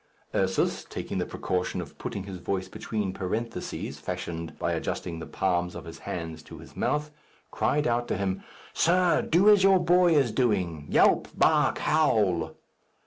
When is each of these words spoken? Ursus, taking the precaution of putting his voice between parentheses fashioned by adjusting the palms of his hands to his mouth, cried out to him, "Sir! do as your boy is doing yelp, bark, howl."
Ursus, 0.33 0.83
taking 0.85 1.19
the 1.19 1.27
precaution 1.27 1.79
of 1.79 1.99
putting 1.99 2.23
his 2.23 2.37
voice 2.39 2.67
between 2.67 3.13
parentheses 3.13 3.99
fashioned 3.99 4.57
by 4.57 4.71
adjusting 4.73 5.19
the 5.19 5.27
palms 5.27 5.75
of 5.75 5.85
his 5.85 5.99
hands 6.09 6.41
to 6.41 6.57
his 6.57 6.75
mouth, 6.75 7.11
cried 7.51 7.85
out 7.85 8.07
to 8.07 8.17
him, 8.17 8.41
"Sir! 8.73 9.21
do 9.21 9.47
as 9.47 9.61
your 9.61 9.77
boy 9.77 10.15
is 10.15 10.31
doing 10.31 10.87
yelp, 10.89 11.27
bark, 11.37 11.77
howl." 11.77 12.55